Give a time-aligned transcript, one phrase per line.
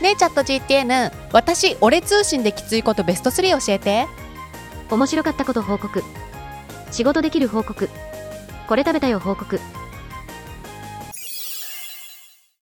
[0.00, 4.06] ねえチャット GTN 私俺通信できついことベスト3教えて。
[4.90, 6.02] 面白かったこと報告。
[6.90, 7.88] 仕事できる報告。
[8.66, 9.60] これ食べたよ報告。